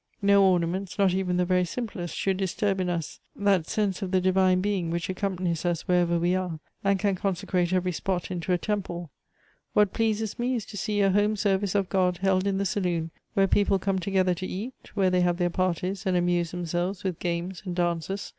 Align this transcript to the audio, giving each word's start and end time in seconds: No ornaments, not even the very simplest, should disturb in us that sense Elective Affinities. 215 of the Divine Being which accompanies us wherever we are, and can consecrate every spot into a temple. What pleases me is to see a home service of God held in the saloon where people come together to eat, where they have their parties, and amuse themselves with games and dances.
No 0.23 0.43
ornaments, 0.43 0.97
not 0.97 1.13
even 1.13 1.37
the 1.37 1.45
very 1.45 1.63
simplest, 1.63 2.17
should 2.17 2.37
disturb 2.37 2.81
in 2.81 2.89
us 2.89 3.19
that 3.35 3.67
sense 3.67 4.01
Elective 4.01 4.03
Affinities. 4.03 4.03
215 4.03 4.05
of 4.07 4.11
the 4.11 4.21
Divine 4.21 4.61
Being 4.61 4.89
which 4.89 5.09
accompanies 5.09 5.63
us 5.63 5.87
wherever 5.87 6.17
we 6.17 6.33
are, 6.33 6.59
and 6.83 6.97
can 6.99 7.13
consecrate 7.13 7.71
every 7.71 7.91
spot 7.91 8.31
into 8.31 8.51
a 8.51 8.57
temple. 8.57 9.11
What 9.73 9.93
pleases 9.93 10.39
me 10.39 10.55
is 10.55 10.65
to 10.65 10.75
see 10.77 11.01
a 11.01 11.11
home 11.11 11.35
service 11.35 11.75
of 11.75 11.89
God 11.89 12.17
held 12.17 12.47
in 12.47 12.57
the 12.57 12.65
saloon 12.65 13.11
where 13.35 13.47
people 13.47 13.77
come 13.77 13.99
together 13.99 14.33
to 14.33 14.47
eat, 14.47 14.73
where 14.95 15.11
they 15.11 15.21
have 15.21 15.37
their 15.37 15.51
parties, 15.51 16.07
and 16.07 16.17
amuse 16.17 16.49
themselves 16.49 17.03
with 17.03 17.19
games 17.19 17.61
and 17.63 17.75
dances. 17.75 18.29